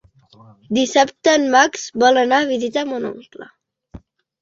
Dissabte 0.77 1.35
en 1.41 1.45
Max 1.57 1.85
vol 2.07 2.19
anar 2.25 2.43
a 2.47 2.51
visitar 2.57 2.89
mon 2.91 3.11
oncle. 3.15 3.53